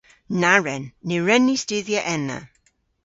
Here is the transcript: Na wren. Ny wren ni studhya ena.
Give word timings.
Na 0.41 0.53
wren. 0.61 0.83
Ny 1.07 1.17
wren 1.21 1.43
ni 1.47 1.55
studhya 1.63 2.01
ena. 2.15 2.39